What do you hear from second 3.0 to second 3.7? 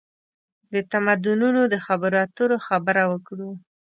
وکړو.